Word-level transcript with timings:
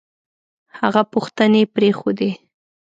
هغه 0.79 1.01
پوښتنې 1.13 1.61
پرېښودې 1.73 2.29